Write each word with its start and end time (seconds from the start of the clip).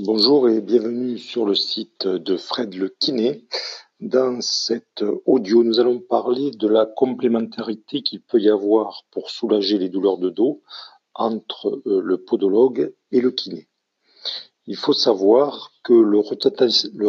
Bonjour 0.00 0.48
et 0.48 0.60
bienvenue 0.60 1.18
sur 1.18 1.44
le 1.44 1.56
site 1.56 2.06
de 2.06 2.36
Fred 2.36 2.72
le 2.74 2.88
kiné. 2.88 3.44
Dans 3.98 4.40
cet 4.40 5.02
audio, 5.26 5.64
nous 5.64 5.80
allons 5.80 5.98
parler 5.98 6.52
de 6.52 6.68
la 6.68 6.86
complémentarité 6.86 8.02
qu'il 8.02 8.22
peut 8.22 8.40
y 8.40 8.48
avoir 8.48 9.02
pour 9.10 9.28
soulager 9.28 9.76
les 9.76 9.88
douleurs 9.88 10.18
de 10.18 10.30
dos 10.30 10.62
entre 11.14 11.82
euh, 11.84 12.00
le 12.00 12.22
podologue 12.22 12.94
et 13.10 13.20
le 13.20 13.32
kiné. 13.32 13.66
Il 14.66 14.76
faut 14.76 14.92
savoir 14.92 15.72
que 15.82 15.94
le 15.94 16.20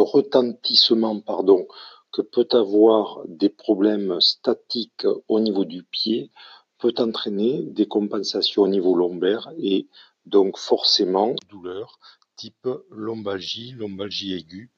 retentissement 0.02 1.20
pardon, 1.20 1.68
que 2.10 2.22
peut 2.22 2.48
avoir 2.50 3.22
des 3.28 3.50
problèmes 3.50 4.20
statiques 4.20 5.06
au 5.28 5.38
niveau 5.38 5.64
du 5.64 5.84
pied 5.84 6.32
peut 6.78 6.94
entraîner 6.98 7.62
des 7.62 7.86
compensations 7.86 8.62
au 8.62 8.68
niveau 8.68 8.96
lombaire 8.96 9.52
et 9.58 9.86
donc 10.26 10.58
forcément 10.58 11.36
douleur 11.48 12.00
type 12.40 12.68
lombalgie, 12.90 13.72
lombalgie 13.72 14.32
aiguë 14.32 14.70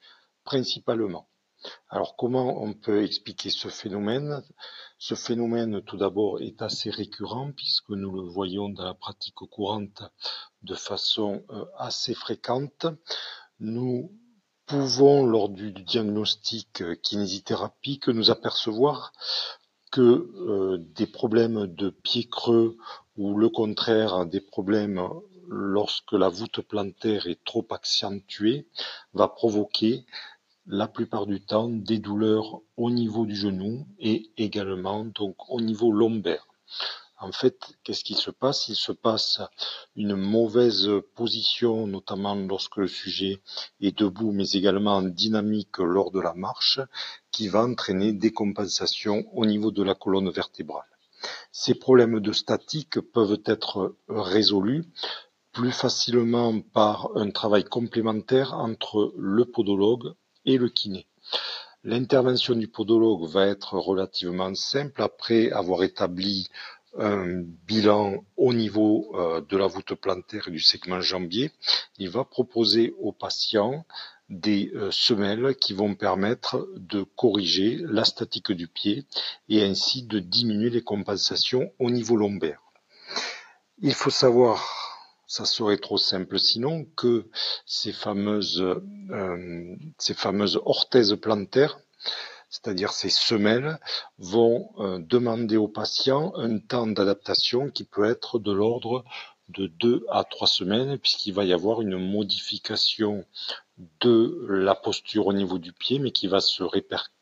principalement. 0.42 1.28
Alors 1.88 2.16
comment 2.16 2.60
on 2.60 2.74
peut 2.74 3.04
expliquer 3.04 3.50
ce 3.50 3.68
phénomène? 3.68 4.42
Ce 4.98 5.14
phénomène 5.14 5.80
tout 5.82 5.96
d'abord 5.96 6.40
est 6.40 6.60
assez 6.60 6.90
récurrent 6.90 7.52
puisque 7.52 7.90
nous 7.90 8.10
le 8.10 8.22
voyons 8.22 8.68
dans 8.68 8.84
la 8.84 8.94
pratique 8.94 9.36
courante 9.36 10.02
de 10.62 10.74
façon 10.74 11.44
euh, 11.50 11.64
assez 11.78 12.14
fréquente. 12.14 12.86
Nous 13.60 14.10
pouvons 14.66 15.24
lors 15.24 15.48
du 15.48 15.70
diagnostic 15.70 16.82
kinésithérapie 17.02 18.00
que 18.00 18.10
nous 18.10 18.32
apercevoir 18.32 19.12
que 19.92 20.00
euh, 20.00 20.78
des 20.96 21.06
problèmes 21.06 21.68
de 21.68 21.90
pied 21.90 22.26
creux 22.28 22.76
ou 23.16 23.36
le 23.36 23.48
contraire 23.50 24.26
des 24.26 24.40
problèmes 24.40 25.00
lorsque 25.52 26.12
la 26.12 26.28
voûte 26.28 26.62
plantaire 26.62 27.26
est 27.26 27.44
trop 27.44 27.66
accentuée, 27.70 28.66
va 29.12 29.28
provoquer 29.28 30.06
la 30.66 30.88
plupart 30.88 31.26
du 31.26 31.40
temps 31.44 31.68
des 31.68 31.98
douleurs 31.98 32.60
au 32.76 32.90
niveau 32.90 33.26
du 33.26 33.36
genou 33.36 33.86
et 33.98 34.30
également 34.36 35.04
donc 35.04 35.36
au 35.50 35.60
niveau 35.60 35.92
lombaire. 35.92 36.46
En 37.18 37.30
fait, 37.30 37.76
qu'est-ce 37.84 38.02
qui 38.02 38.14
se 38.14 38.30
passe? 38.32 38.68
Il 38.68 38.74
se 38.74 38.90
passe 38.90 39.40
une 39.94 40.16
mauvaise 40.16 40.90
position, 41.14 41.86
notamment 41.86 42.34
lorsque 42.34 42.78
le 42.78 42.88
sujet 42.88 43.40
est 43.80 43.96
debout, 43.96 44.32
mais 44.32 44.50
également 44.50 44.96
en 44.96 45.02
dynamique 45.02 45.78
lors 45.78 46.10
de 46.10 46.20
la 46.20 46.34
marche, 46.34 46.80
qui 47.30 47.46
va 47.46 47.62
entraîner 47.62 48.12
des 48.12 48.32
compensations 48.32 49.24
au 49.34 49.46
niveau 49.46 49.70
de 49.70 49.84
la 49.84 49.94
colonne 49.94 50.30
vertébrale. 50.30 50.88
Ces 51.52 51.74
problèmes 51.74 52.18
de 52.18 52.32
statique 52.32 52.98
peuvent 53.00 53.40
être 53.44 53.94
résolus 54.08 54.84
plus 55.52 55.72
facilement 55.72 56.60
par 56.60 57.10
un 57.16 57.30
travail 57.30 57.64
complémentaire 57.64 58.54
entre 58.54 59.12
le 59.16 59.44
podologue 59.44 60.14
et 60.44 60.58
le 60.58 60.68
kiné. 60.68 61.06
L'intervention 61.84 62.54
du 62.54 62.68
podologue 62.68 63.28
va 63.28 63.46
être 63.46 63.74
relativement 63.74 64.54
simple 64.54 65.02
après 65.02 65.50
avoir 65.50 65.82
établi 65.82 66.48
un 66.98 67.42
bilan 67.66 68.24
au 68.36 68.52
niveau 68.52 69.10
euh, 69.14 69.40
de 69.40 69.56
la 69.56 69.66
voûte 69.66 69.94
plantaire 69.94 70.48
et 70.48 70.50
du 70.50 70.60
segment 70.60 71.00
jambier. 71.00 71.50
Il 71.98 72.10
va 72.10 72.24
proposer 72.24 72.94
au 73.00 73.12
patient 73.12 73.84
des 74.28 74.70
euh, 74.74 74.90
semelles 74.90 75.56
qui 75.56 75.72
vont 75.72 75.94
permettre 75.94 76.68
de 76.76 77.02
corriger 77.02 77.78
la 77.80 78.04
statique 78.04 78.52
du 78.52 78.68
pied 78.68 79.06
et 79.48 79.64
ainsi 79.64 80.02
de 80.02 80.18
diminuer 80.18 80.70
les 80.70 80.82
compensations 80.82 81.72
au 81.78 81.90
niveau 81.90 82.16
lombaire. 82.16 82.62
Il 83.78 83.94
faut 83.94 84.10
savoir 84.10 84.91
ça 85.32 85.46
serait 85.46 85.78
trop 85.78 85.96
simple 85.96 86.38
sinon 86.38 86.84
que 86.94 87.26
ces 87.64 87.94
fameuses, 87.94 88.60
euh, 88.60 89.76
ces 89.96 90.12
fameuses 90.12 90.60
orthèses 90.66 91.16
plantaires, 91.16 91.80
c'est-à-dire 92.50 92.92
ces 92.92 93.08
semelles, 93.08 93.78
vont 94.18 94.68
euh, 94.78 94.98
demander 94.98 95.56
au 95.56 95.68
patient 95.68 96.34
un 96.36 96.58
temps 96.58 96.86
d'adaptation 96.86 97.70
qui 97.70 97.84
peut 97.84 98.04
être 98.04 98.38
de 98.38 98.52
l'ordre 98.52 99.06
de 99.48 99.68
deux 99.68 100.04
à 100.10 100.24
trois 100.24 100.46
semaines, 100.46 100.98
puisqu'il 100.98 101.32
va 101.32 101.46
y 101.46 101.54
avoir 101.54 101.80
une 101.80 101.96
modification 101.96 103.24
de 104.00 104.46
la 104.50 104.74
posture 104.74 105.28
au 105.28 105.32
niveau 105.32 105.56
du 105.56 105.72
pied, 105.72 105.98
mais 105.98 106.10
qui 106.10 106.26
va 106.26 106.40
se 106.40 106.62
répercuter 106.62 107.21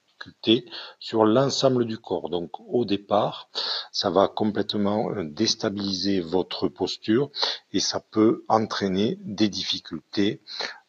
sur 0.99 1.25
l'ensemble 1.25 1.85
du 1.87 1.99
corps. 1.99 2.31
Donc 2.31 2.51
au 2.61 2.85
départ, 2.85 3.49
ça 3.93 4.11
va 4.11 4.29
complètement 4.29 5.11
euh, 5.11 5.25
déstabiliser 5.25 6.21
votre 6.21 6.69
posture 6.69 7.31
et 7.73 7.81
ça 7.81 8.01
peut 8.01 8.45
entraîner 8.49 9.19
des 9.23 9.49
difficultés, 9.49 10.41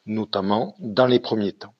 notamment 0.05 0.75
dans 0.79 1.07
les 1.07 1.19
premiers 1.19 1.53
temps. 1.53 1.73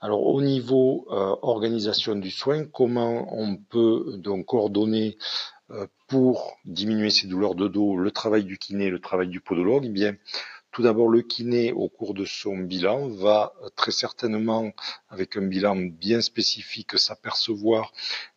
Alors 0.00 0.26
au 0.26 0.42
niveau 0.42 1.06
euh, 1.10 1.34
organisation 1.40 2.14
du 2.14 2.30
soin, 2.30 2.66
comment 2.66 3.26
on 3.34 3.56
peut 3.56 4.16
donc 4.18 4.46
coordonner 4.46 5.16
euh, 5.70 5.86
pour 6.08 6.58
diminuer 6.66 7.08
ces 7.08 7.26
douleurs 7.26 7.54
de 7.54 7.68
dos 7.68 7.96
le 7.96 8.10
travail 8.10 8.44
du 8.44 8.58
kiné, 8.58 8.90
le 8.90 9.00
travail 9.00 9.28
du 9.28 9.40
podologue 9.40 9.86
Eh 9.86 9.88
bien, 9.88 10.14
tout 10.74 10.82
d'abord, 10.82 11.08
le 11.08 11.22
kiné, 11.22 11.72
au 11.72 11.88
cours 11.88 12.14
de 12.14 12.24
son 12.24 12.58
bilan, 12.58 13.08
va 13.08 13.54
très 13.76 13.92
certainement, 13.92 14.72
avec 15.08 15.36
un 15.36 15.46
bilan 15.46 15.76
bien 15.76 16.20
spécifique, 16.20 16.98
s'apercevoir 16.98 17.92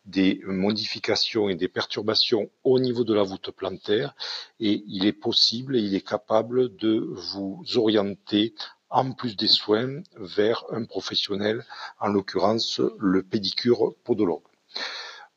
des 0.06 0.40
modifications 0.44 1.48
et 1.48 1.56
des 1.56 1.66
perturbations 1.66 2.48
au 2.62 2.78
niveau 2.78 3.02
de 3.02 3.12
la 3.12 3.24
voûte 3.24 3.50
plantaire 3.50 4.14
et 4.60 4.84
il 4.86 5.04
est 5.04 5.12
possible 5.12 5.76
et 5.76 5.80
il 5.80 5.96
est 5.96 6.06
capable 6.06 6.76
de 6.76 7.10
vous 7.10 7.64
orienter 7.74 8.54
en 8.88 9.10
plus 9.10 9.36
des 9.36 9.48
soins 9.48 10.02
vers 10.16 10.64
un 10.70 10.84
professionnel, 10.84 11.66
en 11.98 12.06
l'occurrence 12.06 12.80
le 13.00 13.24
pédicure 13.24 13.94
podologue. 14.04 14.46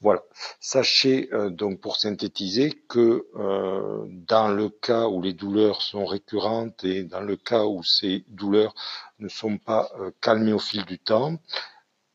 Voilà. 0.02 0.24
Sachez 0.60 1.30
euh, 1.32 1.52
donc 1.52 1.80
pour 1.80 1.98
synthétiser 1.98 2.72
que 2.90 3.28
euh, 3.36 4.06
dans 4.28 4.48
le 4.48 4.70
cas 4.70 5.08
où 5.08 5.22
les 5.22 5.34
douleurs 5.34 5.84
sont 5.84 6.06
récurrentes 6.06 6.84
et 6.84 7.04
dans 7.04 7.22
le 7.22 7.36
cas 7.36 7.66
où 7.66 7.84
ces 7.84 8.26
douleurs 8.28 8.74
ne 9.20 9.28
sont 9.28 9.60
pas 9.60 9.92
euh, 10.00 10.12
calmées 10.20 10.54
au 10.54 10.60
fil 10.60 10.86
du 10.86 10.98
temps, 10.98 11.40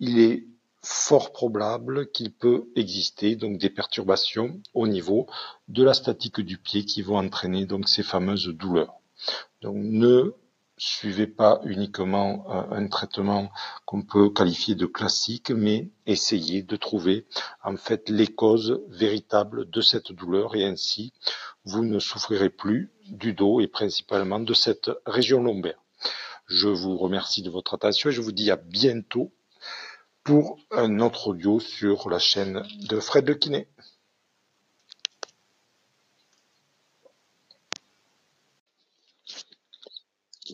il 0.00 0.18
est 0.18 0.46
fort 0.82 1.32
probable 1.32 2.10
qu'il 2.10 2.32
peut 2.32 2.68
exister 2.74 3.36
donc 3.36 3.58
des 3.58 3.70
perturbations 3.70 4.60
au 4.74 4.88
niveau 4.88 5.26
de 5.68 5.84
la 5.84 5.94
statique 5.94 6.40
du 6.40 6.58
pied 6.58 6.84
qui 6.84 7.02
vont 7.02 7.18
entraîner 7.18 7.66
donc 7.66 7.88
ces 7.88 8.02
fameuses 8.02 8.48
douleurs. 8.48 8.94
Donc 9.62 9.76
ne 9.76 10.34
suivez 10.78 11.26
pas 11.26 11.60
uniquement 11.64 12.44
euh, 12.48 12.76
un 12.76 12.88
traitement 12.88 13.50
qu'on 13.84 14.02
peut 14.02 14.30
qualifier 14.30 14.74
de 14.74 14.86
classique, 14.86 15.50
mais 15.50 15.90
essayez 16.06 16.62
de 16.62 16.76
trouver 16.76 17.26
en 17.64 17.76
fait 17.76 18.08
les 18.08 18.26
causes 18.26 18.82
véritables 18.88 19.70
de 19.70 19.80
cette 19.80 20.12
douleur 20.12 20.54
et 20.54 20.64
ainsi 20.64 21.12
vous 21.64 21.84
ne 21.84 21.98
souffrirez 21.98 22.50
plus 22.50 22.90
du 23.08 23.32
dos 23.32 23.60
et 23.60 23.68
principalement 23.68 24.40
de 24.40 24.54
cette 24.54 24.90
région 25.06 25.42
lombaire. 25.42 25.82
Je 26.46 26.68
vous 26.68 26.96
remercie 26.96 27.42
de 27.42 27.50
votre 27.50 27.74
attention 27.74 28.10
et 28.10 28.12
je 28.12 28.20
vous 28.20 28.32
dis 28.32 28.50
à 28.50 28.56
bientôt 28.56 29.32
pour 30.22 30.58
un 30.70 31.00
autre 31.00 31.28
audio 31.28 31.58
sur 31.58 32.10
la 32.10 32.18
chaîne 32.18 32.62
de 32.88 33.00
Fred 33.00 33.26
Le 33.26 33.34
Kiné. 33.34 33.68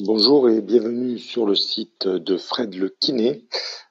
Bonjour 0.05 0.51
et 0.51 0.61
bienvenue 0.61 1.17
sur 1.17 1.47
le 1.47 1.55
site 1.55 2.09
de 2.09 2.37
Fred 2.37 2.75
le 2.75 2.89
kiné. 2.89 3.47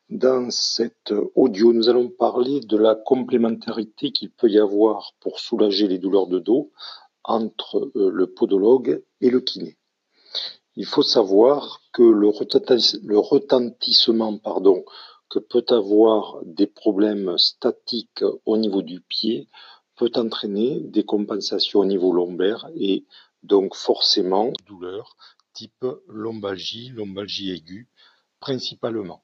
Dans 0.09 0.51
cet 0.51 1.13
audio, 1.35 1.71
nous 1.71 1.87
allons 1.87 2.09
parler 2.09 2.59
de 2.59 2.75
la 2.75 2.95
complémentarité 2.95 4.11
qu'il 4.11 4.29
peut 4.29 4.49
y 4.49 4.59
avoir 4.59 5.13
pour 5.21 5.39
soulager 5.39 5.87
les 5.87 5.99
douleurs 5.99 6.27
de 6.27 6.39
dos 6.39 6.69
entre 7.23 7.89
euh, 7.95 8.09
le 8.09 8.27
podologue 8.27 9.01
et 9.21 9.29
le 9.29 9.39
kiné. 9.39 9.77
Il 10.75 10.85
faut 10.85 11.01
savoir 11.01 11.79
que 11.93 12.03
le 12.03 12.27
retentissement 13.17 14.37
pardon, 14.37 14.83
que 15.29 15.39
peut 15.39 15.65
avoir 15.69 16.41
des 16.43 16.67
problèmes 16.67 17.37
statiques 17.37 18.25
au 18.45 18.57
niveau 18.57 18.81
du 18.81 18.99
pied 18.99 19.47
peut 19.95 20.11
entraîner 20.15 20.81
des 20.81 21.05
compensations 21.05 21.79
au 21.79 21.85
niveau 21.85 22.11
lombaire 22.11 22.69
et 22.75 23.05
donc 23.43 23.75
forcément 23.75 24.51
douleur 24.67 25.15
type 25.53 25.85
lombalgie, 26.07 26.89
lombalgie 26.89 27.51
aiguë 27.51 27.89
principalement. 28.39 29.23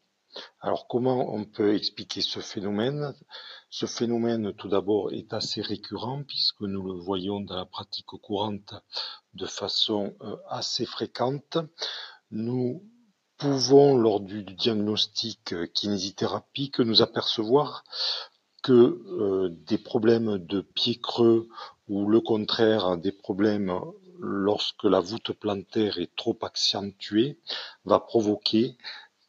Alors 0.60 0.88
comment 0.88 1.34
on 1.34 1.46
peut 1.46 1.76
expliquer 1.76 2.22
ce 2.22 2.40
phénomène? 2.40 3.16
Ce 3.70 3.86
phénomène 3.86 4.54
tout 4.54 4.68
d'abord 4.68 5.12
est 5.12 5.34
assez 5.34 5.62
récurrent 5.62 6.24
puisque 6.24 6.62
nous 6.62 6.84
le 6.84 6.94
voyons 6.94 7.40
dans 7.40 7.56
la 7.56 7.66
pratique 7.66 8.06
courante 8.06 8.74
de 9.34 9.46
façon 9.46 10.16
euh, 10.22 10.36
assez 10.50 10.86
fréquente. 10.86 11.58
Nous 12.32 12.84
pouvons 13.38 13.98
lors 13.98 14.20
du 14.20 14.44
diagnostic 14.44 15.56
kinésithérapie 15.74 16.72
que 16.72 16.84
nous 16.84 17.02
apercevoir 17.02 17.84
que 18.64 18.74
euh, 18.74 19.50
des 19.50 19.78
problèmes 19.78 20.38
de 20.40 20.62
pied 20.62 21.00
creux 21.00 21.48
ou 21.88 22.08
le 22.10 22.20
contraire 22.20 22.98
des 22.98 23.12
problèmes 23.12 23.72
lorsque 24.20 24.84
la 24.84 25.00
voûte 25.00 25.32
plantaire 25.34 26.00
est 26.00 26.16
trop 26.16 26.38
accentuée, 26.42 27.40
va 27.86 28.00
provoquer 28.00 28.78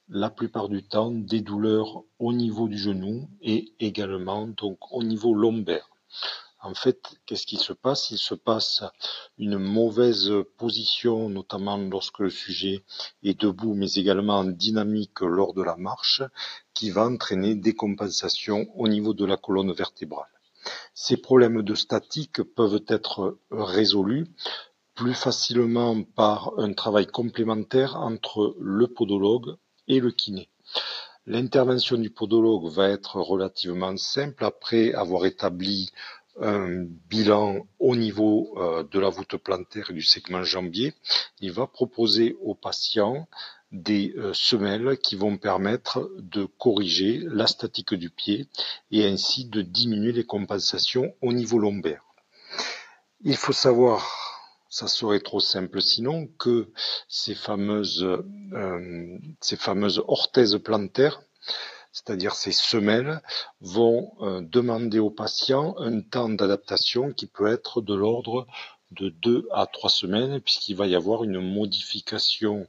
la 0.08 0.30
plupart 0.30 0.68
du 0.68 0.82
temps 0.82 1.10
des 1.10 1.40
douleurs 1.40 2.02
au 2.18 2.32
niveau 2.32 2.68
du 2.68 2.78
genou 2.78 3.28
et 3.42 3.72
également 3.78 4.46
donc 4.46 4.78
au 4.92 5.02
niveau 5.02 5.34
lombaire. 5.34 5.90
En 6.60 6.74
fait, 6.74 7.20
qu'est-ce 7.24 7.46
qui 7.46 7.56
se 7.56 7.72
passe? 7.72 8.10
Il 8.10 8.18
se 8.18 8.34
passe 8.34 8.82
une 9.38 9.58
mauvaise 9.58 10.32
position, 10.56 11.28
notamment 11.28 11.76
lorsque 11.76 12.18
le 12.18 12.30
sujet 12.30 12.82
est 13.22 13.40
debout, 13.40 13.74
mais 13.74 13.92
également 13.92 14.38
en 14.38 14.44
dynamique 14.44 15.20
lors 15.20 15.54
de 15.54 15.62
la 15.62 15.76
marche, 15.76 16.22
qui 16.74 16.90
va 16.90 17.06
entraîner 17.06 17.54
des 17.54 17.74
compensations 17.74 18.66
au 18.74 18.88
niveau 18.88 19.14
de 19.14 19.24
la 19.24 19.36
colonne 19.36 19.72
vertébrale. 19.72 20.26
Ces 20.94 21.16
problèmes 21.16 21.62
de 21.62 21.74
statique 21.76 22.42
peuvent 22.42 22.82
être 22.88 23.38
résolus 23.52 24.26
plus 24.98 25.14
facilement 25.14 26.02
par 26.02 26.58
un 26.58 26.72
travail 26.72 27.06
complémentaire 27.06 27.94
entre 27.94 28.56
le 28.58 28.88
podologue 28.88 29.54
et 29.86 30.00
le 30.00 30.10
kiné. 30.10 30.48
L'intervention 31.24 31.98
du 31.98 32.10
podologue 32.10 32.68
va 32.68 32.88
être 32.88 33.14
relativement 33.20 33.96
simple 33.96 34.44
après 34.44 34.92
avoir 34.94 35.24
établi 35.24 35.92
un 36.40 36.84
bilan 37.08 37.68
au 37.78 37.94
niveau 37.94 38.52
euh, 38.56 38.82
de 38.82 38.98
la 38.98 39.08
voûte 39.08 39.36
plantaire 39.36 39.88
et 39.90 39.94
du 39.94 40.02
segment 40.02 40.42
jambier. 40.42 40.94
Il 41.40 41.52
va 41.52 41.68
proposer 41.68 42.36
aux 42.42 42.56
patients 42.56 43.28
des 43.70 44.14
euh, 44.16 44.32
semelles 44.34 44.98
qui 44.98 45.14
vont 45.14 45.36
permettre 45.36 46.10
de 46.18 46.44
corriger 46.44 47.20
la 47.22 47.46
statique 47.46 47.94
du 47.94 48.10
pied 48.10 48.48
et 48.90 49.06
ainsi 49.06 49.44
de 49.44 49.62
diminuer 49.62 50.10
les 50.10 50.26
compensations 50.26 51.14
au 51.22 51.32
niveau 51.32 51.60
lombaire. 51.60 52.02
Il 53.22 53.36
faut 53.36 53.52
savoir, 53.52 54.37
ça 54.68 54.88
serait 54.88 55.20
trop 55.20 55.40
simple. 55.40 55.80
Sinon, 55.80 56.26
que 56.38 56.68
ces 57.08 57.34
fameuses, 57.34 58.04
euh, 58.52 59.18
ces 59.40 59.56
fameuses 59.56 60.02
orthèses 60.06 60.58
plantaires 60.58 61.20
c'est-à-dire 61.92 62.34
ces 62.34 62.52
semelles, 62.52 63.20
vont 63.60 64.12
euh, 64.20 64.40
demander 64.42 64.98
aux 64.98 65.10
patients 65.10 65.76
un 65.78 66.00
temps 66.00 66.28
d'adaptation 66.28 67.12
qui 67.12 67.26
peut 67.26 67.48
être 67.48 67.80
de 67.80 67.94
l'ordre 67.94 68.46
de 68.92 69.08
deux 69.08 69.48
à 69.52 69.66
trois 69.66 69.90
semaines, 69.90 70.40
puisqu'il 70.40 70.76
va 70.76 70.86
y 70.86 70.94
avoir 70.94 71.24
une 71.24 71.40
modification 71.40 72.66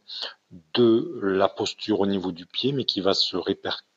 de 0.73 1.19
la 1.21 1.47
posture 1.47 2.01
au 2.01 2.07
niveau 2.07 2.31
du 2.31 2.45
pied, 2.45 2.71
mais 2.71 2.85
qui 2.85 3.01
va 3.01 3.13
se 3.13 3.37
répercuter 3.37 3.88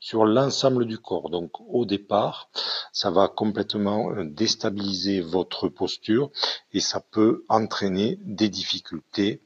sur 0.00 0.24
l'ensemble 0.24 0.86
du 0.86 0.98
corps. 0.98 1.30
Donc 1.30 1.50
au 1.68 1.84
départ, 1.84 2.50
ça 2.92 3.10
va 3.10 3.28
complètement 3.28 4.10
euh, 4.10 4.24
déstabiliser 4.24 5.20
votre 5.20 5.68
posture 5.68 6.30
et 6.72 6.80
ça 6.80 7.00
peut 7.00 7.44
entraîner 7.48 8.18
des 8.22 8.48
difficultés, 8.48 9.42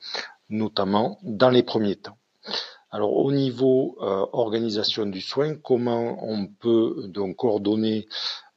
notamment 0.49 1.19
dans 1.23 1.51
les 1.51 1.63
premiers 1.63 1.97
temps. 1.97 2.19
Alors 2.91 3.13
au 3.13 3.33
niveau 3.33 3.99
euh, 4.01 4.27
organisation 4.33 5.05
du 5.07 5.21
soin, 5.21 5.57
comment 5.57 6.19
on 6.27 6.47
peut 6.47 7.05
donc 7.09 7.37
coordonner 7.37 8.09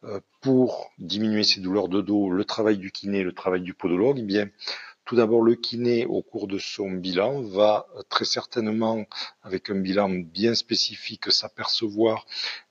euh, 0.03 0.19
pour 0.41 0.89
diminuer 0.97 1.43
ces 1.43 1.59
douleurs 1.61 1.89
de 1.89 2.01
dos 2.01 2.29
le 2.31 2.45
travail 2.45 2.77
du 2.77 2.91
kiné, 2.91 3.23
le 3.23 3.33
travail 3.33 3.61
du 3.61 3.73
podologue 3.73 4.19
Eh 4.19 4.23
bien, 4.23 4.47
tout 5.11 5.17
d'abord, 5.17 5.41
le 5.41 5.55
kiné, 5.55 6.05
au 6.05 6.21
cours 6.21 6.47
de 6.47 6.57
son 6.57 6.89
bilan, 6.89 7.41
va 7.41 7.85
très 8.07 8.23
certainement, 8.23 9.03
avec 9.43 9.69
un 9.69 9.75
bilan 9.75 10.07
bien 10.07 10.55
spécifique, 10.55 11.29
s'apercevoir 11.33 12.25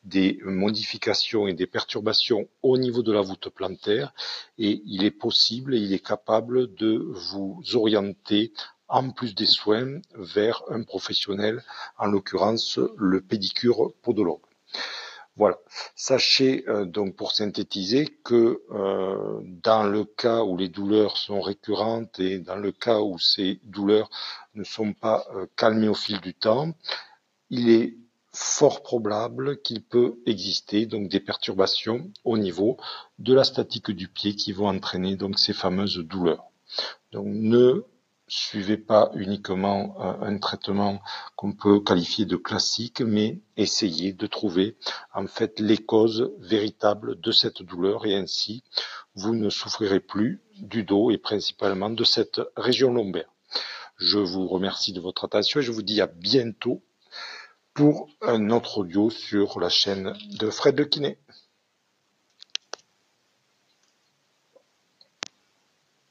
des 0.05 0.39
modifications 0.45 1.49
et 1.49 1.53
des 1.53 1.67
perturbations 1.67 2.49
au 2.63 2.79
niveau 2.79 3.03
de 3.03 3.13
la 3.13 3.21
voûte 3.21 3.51
plantaire. 3.51 4.15
Et 4.57 4.81
il 4.87 5.05
est 5.05 5.11
possible 5.11 5.75
et 5.75 5.81
il 5.81 5.93
est 5.93 6.03
capable 6.03 6.75
de 6.77 7.13
vous 7.13 7.61
orienter 7.75 8.55
en 8.89 9.11
plus 9.11 9.35
des 9.35 9.45
soins 9.45 10.01
vers 10.15 10.63
un 10.71 10.83
professionnel, 10.83 11.63
en 11.99 12.07
l'occurrence 12.07 12.79
le 12.97 13.21
pédicure 13.21 13.93
podologue. 14.01 14.41
Voilà. 15.37 15.59
Sachez 15.95 16.65
euh, 16.69 16.85
donc 16.85 17.17
pour 17.17 17.33
synthétiser 17.33 18.07
que 18.25 18.63
euh, 18.71 19.41
dans 19.63 19.85
le 19.85 20.05
cas 20.05 20.43
où 20.43 20.57
les 20.57 20.69
douleurs 20.69 21.17
sont 21.17 21.41
récurrentes 21.41 22.19
et 22.19 22.39
dans 22.39 22.57
le 22.57 22.73
cas 22.73 23.01
où 23.01 23.19
ces 23.19 23.61
douleurs 23.65 24.11
ne 24.55 24.65
sont 24.65 24.93
pas 24.93 25.27
euh, 25.35 25.47
calmées 25.57 25.89
au 25.89 25.95
fil 25.95 26.21
du 26.21 26.35
temps, 26.35 26.73
il 27.49 27.71
est 27.71 27.97
fort 28.33 28.83
probable 28.83 29.61
qu'il 29.63 29.83
peut 29.83 30.21
exister 30.27 30.87
donc 30.87 31.09
des 31.09 31.21
perturbations 31.21 32.11
au 32.25 32.39
niveau 32.39 32.77
de 33.19 33.35
la 33.35 33.45
statique 33.45 33.91
du 33.91 34.09
pied 34.09 34.35
qui 34.37 34.53
vont 34.53 34.69
entraîner 34.69 35.17
donc 35.17 35.39
ces 35.39 35.53
fameuses 35.53 35.99
douleurs. 35.99 36.45
Donc 37.13 37.27
ne 37.27 37.85
suivez 38.31 38.77
pas 38.77 39.11
uniquement 39.15 39.97
euh, 39.99 40.25
un 40.25 40.39
traitement 40.39 41.01
qu'on 41.37 41.53
peut 41.53 41.81
qualifier 41.81 42.25
de 42.25 42.37
classique, 42.37 43.01
mais 43.01 43.41
essayez 43.57 44.13
de 44.13 44.27
trouver 44.27 44.77
en 45.13 45.27
fait 45.27 45.59
les 45.59 45.79
causes 45.79 46.33
véritables 46.39 47.21
de 47.21 47.33
cette 47.33 47.63
douleur 47.63 48.07
et 48.07 48.15
ainsi 48.15 48.63
vous 49.15 49.35
ne 49.35 49.51
souffrirez 49.51 50.01
plus 50.01 50.41
du 50.59 50.85
dos 50.85 51.11
et 51.11 51.19
principalement 51.19 51.91
de 51.91 52.05
cette 52.05 52.41
région 52.57 52.93
lombaire. 52.93 53.31
Je 53.97 54.19
vous 54.19 54.47
remercie 54.47 54.93
de 54.93 55.01
votre 55.01 55.25
attention 55.25 55.61
et 55.61 55.63
je 55.63 55.73
vous 55.73 55.83
dis 55.83 56.01
à 56.01 56.07
bientôt 56.07 56.83
pour 57.75 58.09
un 58.23 58.51
autre 58.51 58.79
audio 58.79 59.11
sur 59.11 59.59
la 59.61 59.69
chaîne 59.69 60.17
de 60.39 60.51
Fred 60.51 60.79
Le 60.79 60.85
Kiné. 60.85 61.19